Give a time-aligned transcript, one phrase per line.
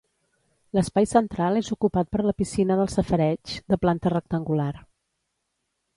[0.77, 4.71] L'espai central és ocupat per la piscina del safareig, de planta rectangular.